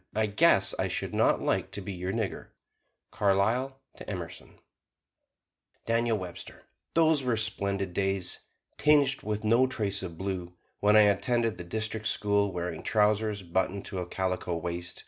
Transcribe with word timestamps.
"I 0.15 0.25
guess 0.25 0.73
I 0.79 0.87
should 0.87 1.13
not 1.13 1.43
like 1.43 1.69
to 1.73 1.79
be 1.79 1.93
your 1.93 2.11
nigger!" 2.11 2.47
Carlyle 3.11 3.81
to 3.97 4.09
Emerson 4.09 4.47
[Illustration: 4.47 4.63
DANIEL 5.85 6.17
WEBSTER] 6.17 6.63
Those 6.95 7.21
were 7.21 7.37
splendid 7.37 7.93
days, 7.93 8.39
tinged 8.79 9.21
with 9.21 9.43
no 9.43 9.67
trace 9.67 10.01
of 10.01 10.17
blue, 10.17 10.53
when 10.79 10.95
I 10.95 11.01
attended 11.01 11.59
the 11.59 11.63
district 11.63 12.07
school, 12.07 12.51
wearing 12.51 12.81
trousers 12.81 13.43
buttoned 13.43 13.85
to 13.85 13.99
a 13.99 14.07
calico 14.07 14.55
waist. 14.55 14.99